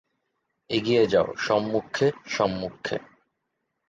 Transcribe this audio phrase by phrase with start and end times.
[0.69, 2.97] এগিয়ে যাও, সম্মুখে, সম্মুখে।